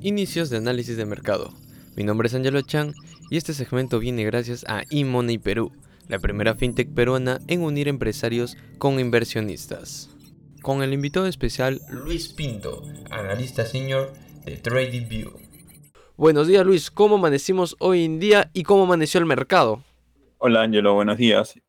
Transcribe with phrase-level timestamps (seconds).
[0.00, 1.52] Inicios de análisis de mercado.
[1.94, 2.94] Mi nombre es Angelo Chan
[3.28, 5.72] y este segmento viene gracias a eMoney Perú,
[6.08, 10.08] la primera fintech peruana en unir empresarios con inversionistas.
[10.62, 14.14] Con el invitado especial Luis Pinto, analista senior
[14.46, 15.32] de TradingView.
[16.16, 19.82] Buenos días Luis, ¿cómo amanecimos hoy en día y cómo amaneció el mercado?
[20.38, 21.60] Hola Angelo, buenos días.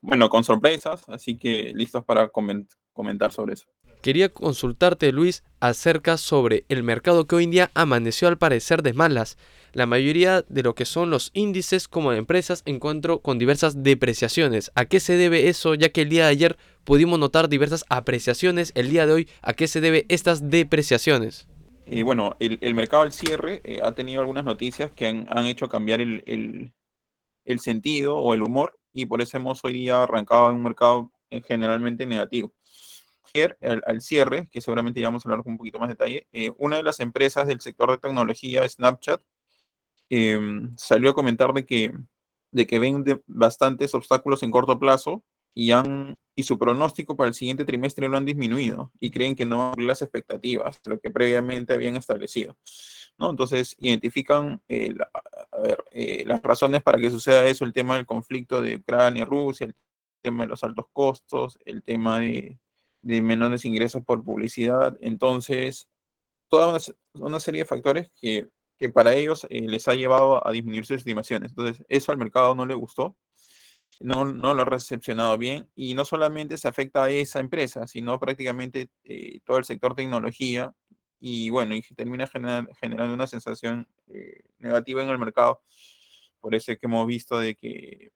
[0.00, 3.66] Bueno, con sorpresas, así que listos para comentar sobre eso.
[4.04, 8.92] Quería consultarte, Luis, acerca sobre el mercado que hoy en día amaneció al parecer de
[8.92, 9.38] malas.
[9.72, 14.70] La mayoría de lo que son los índices como de empresas encuentro con diversas depreciaciones.
[14.74, 15.74] ¿A qué se debe eso?
[15.74, 18.72] Ya que el día de ayer pudimos notar diversas apreciaciones.
[18.74, 21.48] El día de hoy, ¿a qué se debe estas depreciaciones?
[22.04, 26.22] Bueno, el, mercado al cierre eh, ha tenido algunas noticias que han, hecho cambiar el,
[27.46, 31.10] el, sentido o el humor y por eso hemos hoy día arrancado en un mercado
[31.30, 32.52] eh, generalmente negativo
[33.42, 36.76] al, cierre, que seguramente ya vamos a hablar con un poquito más detalle, eh, una
[36.76, 39.20] de las empresas del sector de tecnología, Snapchat,
[40.10, 41.92] em, salió a comentar de que,
[42.52, 47.34] de que ven bastantes obstáculos en corto plazo y, han, y su pronóstico para el
[47.34, 51.00] siguiente trimestre lo han disminuido y creen que no van a cumplir las expectativas, lo
[51.00, 52.56] que previamente habían establecido.
[53.18, 53.30] ¿no?
[53.30, 54.94] Entonces, identifican eh,
[55.92, 59.66] eh, las razones para que suceda eso, el tema del conflicto de Ucrania y Rusia,
[59.66, 59.74] el
[60.22, 62.58] tema de los altos costos, el tema de,
[63.04, 64.96] de menores ingresos por publicidad.
[65.00, 65.88] Entonces,
[66.48, 66.78] toda
[67.14, 70.96] una, serie de factores que, que para ellos eh, les ha llevado a disminuir sus
[70.96, 71.50] estimaciones.
[71.50, 73.16] Entonces, eso al mercado no le gustó,
[74.00, 78.18] no, no lo ha recepcionado bien y no solamente se afecta a esa empresa, sino
[78.18, 80.72] prácticamente eh, todo el sector tecnología
[81.20, 85.62] y bueno, y termina generando una sensación eh, negativa en el mercado.
[86.40, 88.12] Por eso es que hemos visto de que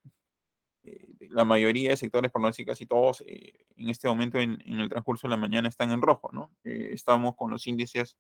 [1.31, 4.89] la mayoría de sectores, por no decir casi todos, eh, en este momento en, el
[4.89, 6.51] transcurso de la mañana están en rojo, ¿no?
[6.65, 8.17] Eh, estamos con los índices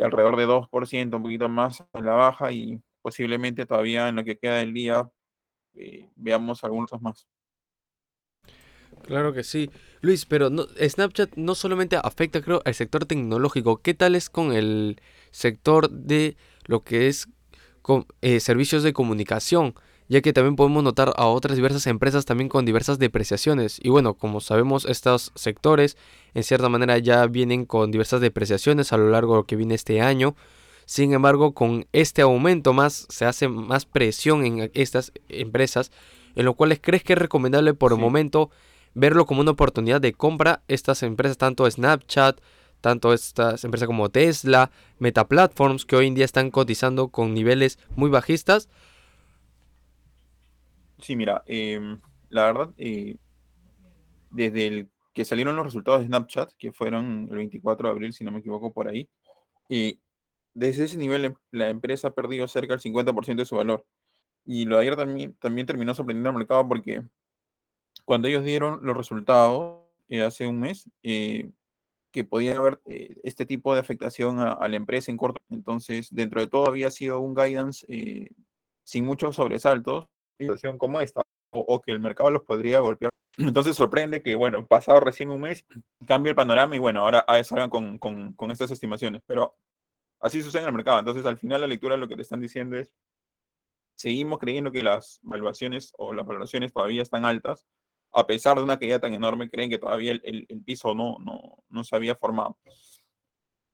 [0.00, 4.38] alrededor de 2%, un poquito más a la baja y posiblemente todavía en lo que
[4.38, 5.10] queda del día
[6.16, 7.26] veamos algunos más.
[9.02, 9.70] Claro que sí.
[10.00, 13.78] Luis, pero no, Snapchat no solamente afecta, creo, al sector tecnológico.
[13.78, 15.00] ¿Qué tal es con el
[15.30, 17.28] sector de lo que es
[18.40, 19.74] servicios de comunicación?
[20.10, 23.78] Ya que también podemos notar a otras diversas empresas también con diversas depreciaciones.
[23.80, 25.96] Y bueno, como sabemos, estos sectores
[26.34, 29.76] en cierta manera ya vienen con diversas depreciaciones a lo largo de lo que viene
[29.76, 30.34] este año.
[30.84, 35.92] Sin embargo, con este aumento más se hace más presión en estas empresas,
[36.34, 38.50] en lo cual crees que es recomendable por el momento
[38.94, 42.40] verlo como una oportunidad de compra estas empresas, tanto Snapchat,
[42.80, 47.78] tanto estas empresas como Tesla, Meta Platforms, que hoy en día están cotizando con niveles
[47.94, 48.68] muy bajistas
[51.02, 53.16] Sí, mira, em, la verdad, eh,
[54.30, 58.24] desde el que salieron los resultados de Snapchat, que fueron el 24 de abril, si
[58.24, 59.08] no me equivoco, por ahí,
[59.68, 60.00] y
[60.54, 63.84] desde ese nivel em, la empresa ha perdido cerca del 50% de su valor.
[64.44, 67.02] Y lo de ayer también, también terminó sorprendiendo al mercado porque
[68.04, 71.50] cuando ellos dieron los resultados eh, hace un mes, eh,
[72.12, 72.80] que podía haber
[73.22, 75.40] este tipo de afectación a, la empresa en corto.
[75.50, 77.86] Entonces, dentro de todo había sido un guidance
[78.84, 80.08] sin muchos sobresaltos,
[80.40, 83.10] situación como esta, o, que el mercado los podría golpear.
[83.36, 85.64] Entonces sorprende que, bueno, pasado recién un mes,
[86.06, 89.22] cambie el panorama y bueno, ahora salgan con, con, con estas estimaciones.
[89.26, 89.54] Pero
[90.20, 90.98] así sucede en el mercado.
[90.98, 92.90] Entonces, al final la lectura lo que te están diciendo es,
[93.96, 97.66] seguimos creyendo que las valuaciones o las valoraciones todavía están altas,
[98.12, 101.18] a pesar de una caída tan enorme, creen que todavía el, el, el piso no,
[101.20, 102.58] no, no se había formado.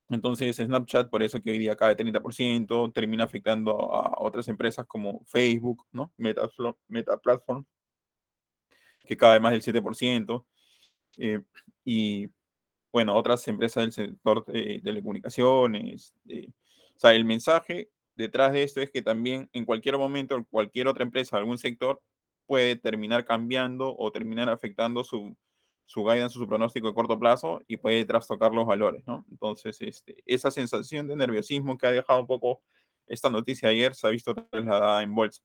[0.09, 5.25] Entonces, Snapchat, por eso que hoy día cae 30%, termina afectando a otras empresas como
[5.27, 6.13] Facebook, ¿no?
[6.17, 6.49] Meta,
[6.89, 7.65] Meta Platform,
[9.05, 10.47] que cae más del 7%.
[11.19, 11.43] Eh,
[11.85, 12.29] y,
[12.93, 16.15] bueno, otras empresas del sector de telecomunicaciones.
[16.25, 21.05] o sea, el mensaje detrás de esto es que también en cualquier momento, cualquier otra
[21.05, 22.01] empresa, algún sector,
[22.47, 25.37] puede terminar cambiando o terminar afectando su,
[25.87, 29.25] su guidance, su pronóstico de corto plazo y puede trastocar los valores, ¿no?
[29.31, 32.61] Entonces, este, esa sensación de nerviosismo que ha dejado un poco
[33.07, 35.43] esta noticia ayer se ha visto trasladada en bolsa.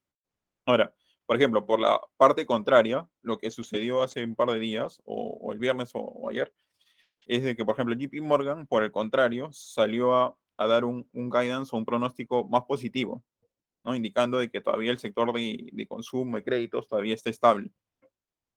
[0.65, 0.93] Ahora,
[1.27, 5.51] por ejemplo, por la parte contraria, lo que sucedió hace un par de días, o,
[5.53, 6.51] el viernes o, ayer,
[7.27, 11.73] es de que, por ejemplo, JP Morgan, por el contrario, salió a, dar un, guidance
[11.73, 13.23] o un pronóstico más positivo,
[13.83, 13.95] ¿no?
[13.95, 17.71] indicando de que todavía el sector de, de consumo y créditos todavía está estable.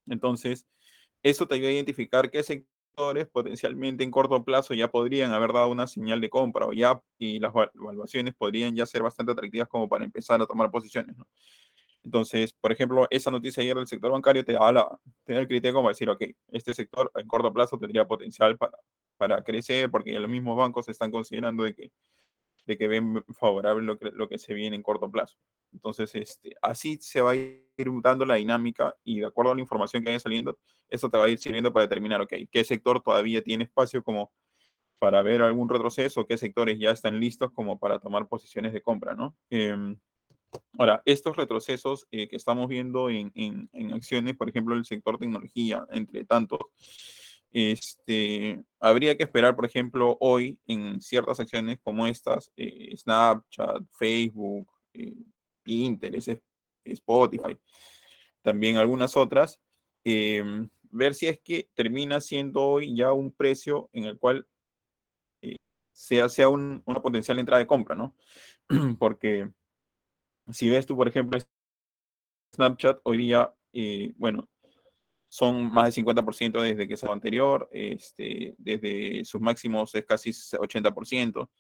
[0.07, 0.67] Entonces,
[1.25, 5.69] eso te ayuda a identificar qué sectores potencialmente en corto plazo ya podrían haber dado
[5.69, 9.89] una señal de compra o ya y las evaluaciones podrían ya ser bastante atractivas como
[9.89, 11.17] para empezar a tomar posiciones.
[12.05, 15.49] Entonces, por ejemplo, esa noticia ayer del sector bancario te da, la, te da el
[15.49, 18.77] criterio como decir, ok, este sector en corto plazo tendría potencial para,
[19.17, 21.91] para crecer, porque ya los mismos bancos están considerando de que,
[22.67, 25.39] de que ven favorable lo que, lo que se viene en corto plazo.
[25.73, 27.65] Entonces, este, así se va a ir
[28.03, 31.25] dando la dinámica y de acuerdo a la información que vaya saliendo, eso te va
[31.25, 34.33] a ir sirviendo para determinar, ok, qué sector todavía tiene espacio como
[34.99, 39.15] para ver algún retroceso, qué sectores ya están listos como para tomar posiciones de compra,
[39.15, 39.37] ¿no?
[39.51, 39.99] Em,
[40.79, 45.85] ahora, estos retrocesos eh, que estamos viendo en, en, acciones, por ejemplo, el sector tecnología,
[45.91, 46.61] entre tantos,
[47.53, 54.69] este, habría que esperar, por ejemplo, hoy en ciertas acciones como estas, eh, Snapchat, Facebook,
[54.95, 55.15] eh,
[55.67, 56.17] Intel,
[56.85, 57.57] Spotify,
[58.43, 59.61] también algunas otras,
[60.05, 64.47] em, ver si es que termina siendo hoy ya un precio en el cual
[65.43, 65.57] eh,
[65.93, 68.15] sea, sea una potencial entrada de compra, ¿no?
[68.99, 69.51] Porque
[70.53, 71.39] si ves tú, por ejemplo,
[72.55, 74.49] Snapchat, hoy día, eh, bueno,
[75.29, 81.51] son más del 50% desde que se anterior, este, desde sus máximos es casi 80%.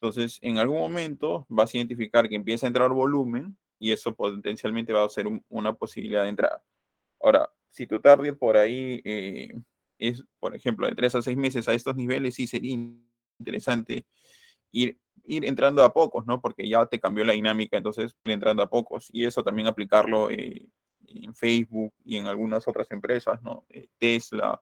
[0.00, 4.92] Entonces, en algún momento vas a identificar que empieza a entrar volumen y eso potencialmente
[4.92, 6.62] va a ser una posibilidad de entrada.
[7.20, 9.52] Ahora, si tu target por ahí eh,
[9.98, 12.78] es, por ejemplo, de tres a seis meses a estos niveles, sí sería
[13.38, 14.06] interesante
[14.70, 16.40] ir, ir entrando a pocos, ¿no?
[16.40, 19.08] Porque ya te cambió la dinámica, entonces ir entrando a pocos.
[19.12, 20.68] Y eso también aplicarlo eh,
[21.08, 23.66] en Facebook y en algunas otras empresas, ¿no?
[23.68, 24.60] Eh, Tesla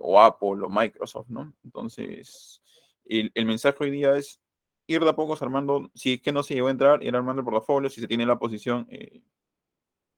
[0.00, 1.54] o Apple o Microsoft, ¿no?
[1.64, 2.60] Entonces,
[3.06, 4.42] el, mensaje hoy día es
[4.86, 7.40] ir de a pocos armando, si es que no se llegó a entrar, ir armando
[7.40, 8.86] el portafolio, si se tiene la posición,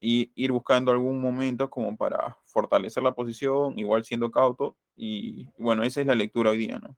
[0.01, 5.83] y ir buscando algún momento como para fortalecer la posición, igual siendo cauto, y bueno,
[5.83, 6.97] esa es la lectura hoy día, ¿no?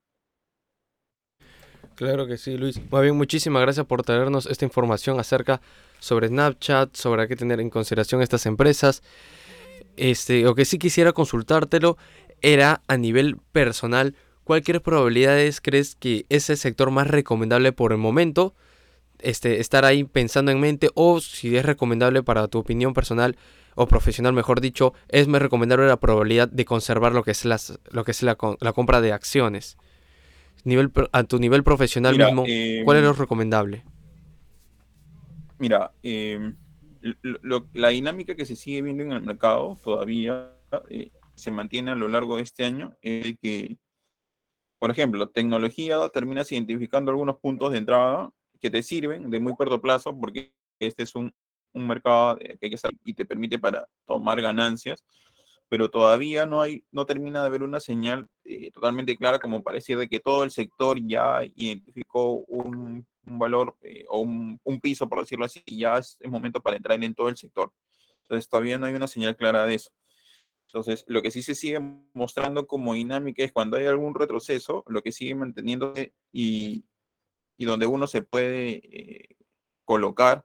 [1.95, 2.81] Claro que sí, Luis.
[2.91, 5.61] Muy bien, muchísimas gracias por traernos esta información acerca
[5.99, 9.03] sobre Snapchat, sobre qué tener en consideración estas empresas.
[9.97, 11.99] Este, lo que sí quisiera consultártelo
[12.41, 17.99] era a nivel personal, ¿cuáles probabilidades crees que es el sector más recomendable por el
[17.99, 18.55] momento?
[19.23, 23.37] Este, estar ahí pensando en mente o si es recomendable para tu opinión personal
[23.75, 27.79] o profesional, mejor dicho, es más recomendable la probabilidad de conservar lo que es, las,
[27.91, 29.79] lo que es la, compra de acciones.
[30.65, 32.45] Nivel, a tu nivel profesional mismo,
[32.85, 33.85] ¿cuál es lo em, recomendable?
[35.59, 36.55] Mira, em,
[37.73, 40.53] la dinámica que se sigue viendo en el mercado todavía
[40.89, 43.77] eh, se mantiene a lo largo de este año es que
[44.83, 49.81] por ejemplo, tecnología, terminas identificando algunos puntos de entrada que te sirven de muy corto
[49.81, 51.35] plazo porque este es un,
[51.73, 55.05] un mercado que hay que saber y te permite para tomar ganancias,
[55.69, 59.77] pero todavía no hay, no termina de haber una señal eh, totalmente clara como para
[59.77, 64.81] decir de que todo el sector ya identificó un, un valor eh, o un, un,
[64.81, 67.73] piso, por decirlo así, y ya es el momento para entrar en todo el sector.
[68.23, 69.91] Entonces todavía no hay una señal clara de eso.
[70.67, 71.81] Entonces, lo que sí se sigue
[72.15, 76.85] mostrando como dinámica es cuando hay algún retroceso, lo que sigue manteniéndose y,
[77.57, 79.37] y donde uno se puede eh,
[79.85, 80.45] colocar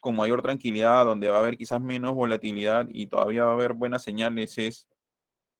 [0.00, 3.72] con mayor tranquilidad, donde va a haber quizás menos volatilidad y todavía va a haber
[3.72, 4.86] buenas señales es,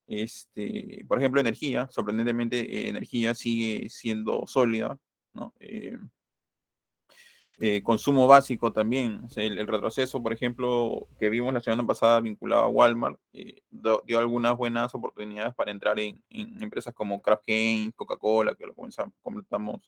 [0.07, 1.89] este, por ejemplo, energía.
[1.91, 4.99] Sorprendentemente, eh, energía sigue siendo sólida,
[5.35, 5.55] ¿no?
[5.61, 5.99] Eh,
[7.61, 9.27] eh, consumo básico también.
[9.35, 14.57] el, retroceso, por ejemplo, que vimos la semana pasada vinculado a Walmart, eh, dio algunas
[14.57, 17.49] buenas oportunidades para entrar en, empresas como Kraft
[17.97, 19.81] Coca-Cola, que lo conversamos,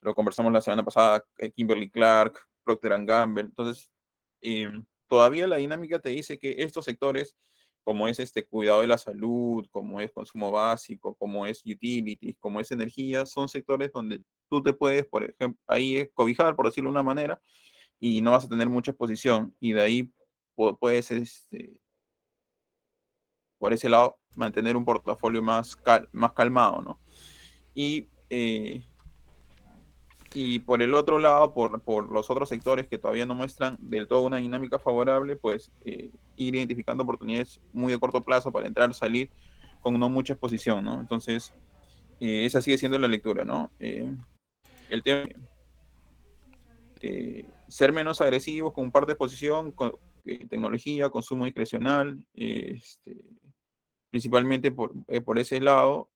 [0.00, 3.44] lo conversamos la semana pasada, eh, Kimberly Clark, Procter Gamble.
[3.44, 3.90] Entonces,
[5.08, 7.36] todavía la dinámica te dice que estos sectores
[7.88, 12.60] como es este cuidado de la salud, como es consumo básico, como es utilities, como
[12.60, 16.92] es energía, son sectores donde tú te puedes, por ejemplo, ahí cobijar, por decirlo de
[16.92, 17.40] una manera,
[17.98, 20.12] y no vas a tener mucha exposición, y de ahí
[20.78, 21.80] puedes, este,
[23.56, 25.74] por ese lado, mantener un portafolio más,
[26.12, 27.00] más calmado, ¿no?
[27.72, 28.86] Y eh,
[30.34, 34.06] y por el otro lado, por, por, los otros sectores que todavía no muestran del
[34.06, 38.92] todo una dinámica favorable, pues eh, ir identificando oportunidades muy de corto plazo para entrar,
[38.92, 39.30] salir
[39.80, 41.00] con no mucha exposición, ¿no?
[41.00, 41.54] Entonces,
[42.20, 43.70] eh, esa sigue siendo la lectura, ¿no?
[43.78, 44.12] Eh,
[44.90, 45.28] el tema
[47.00, 49.92] de ser menos agresivos con parte de exposición, con,
[50.50, 53.16] tecnología, consumo discrecional, este,
[54.10, 54.92] principalmente por,
[55.24, 56.10] por ese lado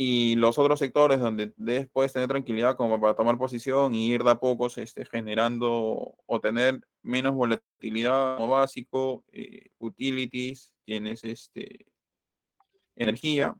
[0.00, 1.52] y los otros sectores donde
[1.92, 6.40] puedes tener tranquilidad como para tomar posición y ir de a pocos este, generando o
[6.40, 11.86] tener menos volatilidad como básico, eh, utilities, tienes este,
[12.94, 13.56] energía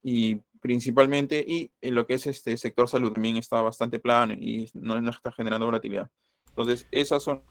[0.00, 4.70] y principalmente, y en lo que es este sector salud también está bastante plano y
[4.74, 6.08] no, no está generando volatilidad.
[6.50, 7.42] Entonces, esas son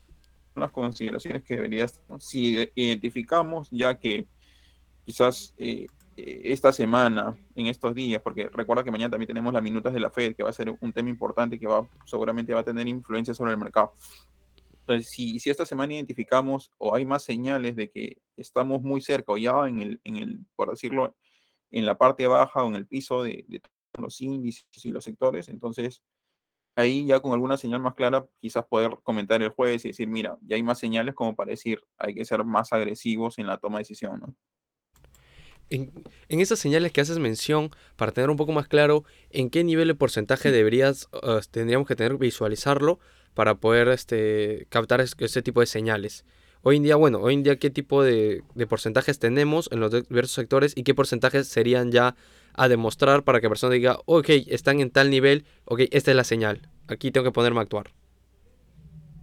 [0.56, 4.28] las consideraciones que deberías, si identificamos ya que
[5.04, 5.54] quizás...
[5.58, 5.88] Eh,
[6.18, 10.10] esta semana, en estos días, porque recuerda que mañana también tenemos las minutas de la
[10.10, 13.36] Fed, que va a ser un tema importante que va, seguramente va a tener influencia
[13.36, 13.94] sobre el mercado.
[14.80, 19.34] Entonces, si, si esta semana identificamos o hay más señales de que estamos muy cerca
[19.34, 21.16] o ya en el, en el por decirlo,
[21.70, 23.62] en la parte baja o en el piso de, de
[24.00, 26.02] los índices y los sectores, entonces
[26.76, 30.38] ahí ya con alguna señal más clara, quizás poder comentar el jueves y decir, mira,
[30.42, 33.78] ya hay más señales como para decir, hay que ser más agresivos en la toma
[33.78, 34.36] de decisión, ¿no?
[35.70, 35.92] En,
[36.30, 39.88] en esas señales que haces mención, para tener un poco más claro, ¿en qué nivel
[39.88, 43.00] de porcentaje deberías, uh, tendríamos que tener visualizarlo
[43.34, 46.26] para poder este, captar ese tipo de señales?
[46.64, 49.92] Hoy en día, bueno, hoy en día, ¿qué tipo de, de porcentajes tenemos en los
[49.92, 52.16] diversos sectores y qué porcentajes serían ya
[52.54, 56.18] a demostrar para que la persona diga, ok, están en tal nivel, ok, esta es
[56.18, 57.92] la señal, aquí tengo que ponerme a actuar?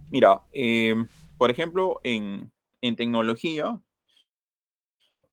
[0.09, 0.95] Mira, eh,
[1.37, 3.81] por ejemplo, en, en, tecnología,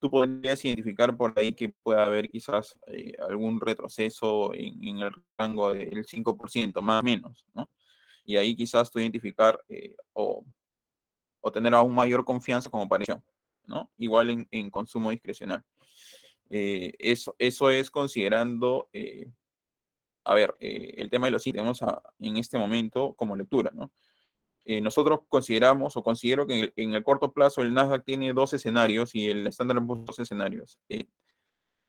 [0.02, 5.72] tú podrías identificar por ahí que puede haber quizás eh, algún retroceso en, el rango
[5.72, 7.70] del 5%, más o menos, ¿no?
[8.24, 10.44] Y ahí quizás tú identificar eh, o,
[11.40, 13.22] o, tener aún mayor confianza como pareció,
[13.64, 13.92] ¿no?
[13.96, 15.62] Igual en, consumo discrecional.
[16.50, 19.30] Eh, eso, eso es considerando, eh,
[20.24, 21.80] a ver, el tema de los ítems
[22.18, 23.92] en este momento como lectura, ¿no?
[24.64, 28.52] Nosotros consideramos o considero que en el, en el, corto plazo el Nasdaq tiene dos
[28.52, 30.78] escenarios y el Standard Poor's dos escenarios.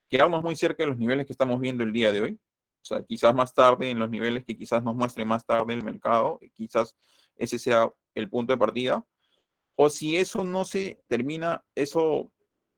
[0.09, 2.39] quedamos muy cerca de los niveles que estamos viendo el día de hoy.
[2.81, 5.83] O sea, quizás más tarde, en los niveles que quizás nos muestre más tarde el
[5.83, 6.95] mercado, quizás
[7.37, 9.05] ese sea el punto de partida.
[9.75, 12.31] O si eso no se termina, eso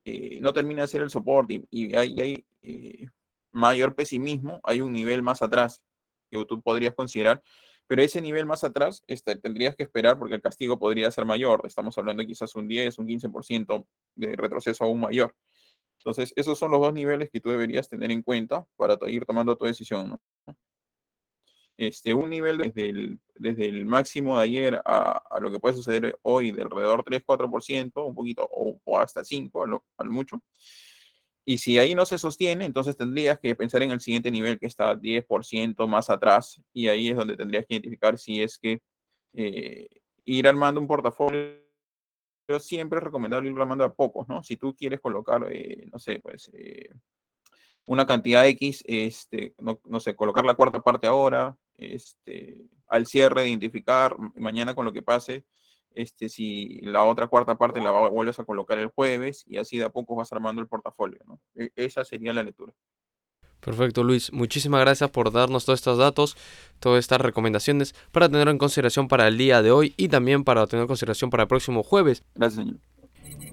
[0.06, 3.08] eh, no termina de ser el soporte y, hay, hay eh,
[3.52, 5.82] mayor pesimismo, hay un nivel más atrás
[6.30, 7.42] que tú podrías considerar,
[7.88, 11.62] pero ese nivel más atrás este, tendrías que esperar porque el castigo podría ser mayor,
[11.66, 15.36] estamos hablando de quizás un 10, un 15% de retroceso aún mayor.
[16.00, 19.56] Entonces, esos son los dos niveles que tú deberías tener en cuenta para ir tomando
[19.58, 20.18] tu decisión.
[21.78, 26.62] este, un nivel desde el, máximo de ayer a, lo que puede suceder hoy de
[26.62, 30.42] alrededor 3-4%, un poquito, o, hasta 5 a lo, al mucho.
[31.46, 34.66] Y si ahí no se sostiene, entonces tendrías que pensar en el siguiente nivel que
[34.66, 36.60] está 10% más atrás.
[36.74, 38.82] Y ahí es donde tendrías que identificar si es que
[39.34, 39.88] eh,
[40.26, 41.64] ir armando un portafolio.
[42.48, 44.44] Pero siempre es recomendable ir armando a pocos, ¿no?
[44.44, 46.90] Si tú quieres colocar, eh, no sé, pues eh,
[47.86, 53.48] una cantidad X, este, no, no, sé, colocar la cuarta parte ahora, este, al cierre,
[53.48, 55.46] identificar mañana con lo que pase,
[55.96, 59.86] este, si la otra cuarta parte la vuelves a colocar el jueves y así de
[59.86, 61.20] a poco vas armando el portafolio.
[61.26, 61.40] ¿no?
[61.56, 62.74] E esa sería la lectura.
[63.60, 64.32] Perfecto, Luis.
[64.32, 66.38] Muchísimas gracias por darnos todos estos datos,
[66.80, 70.68] todas estas recomendaciones para tener en consideración para el día de hoy y también para
[70.68, 72.24] tener en consideración para el próximo jueves.
[72.36, 72.80] Gracias, señor.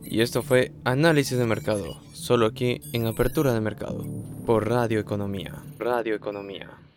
[0.04, 4.04] Y esto fue Análisis de Mercado, solo aquí en Apertura de Mercado,
[4.44, 5.62] por Radio Economía.
[5.78, 6.68] Radio Economía.